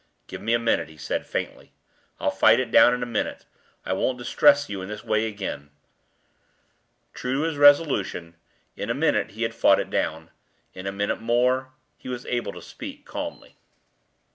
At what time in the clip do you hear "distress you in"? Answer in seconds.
4.17-4.87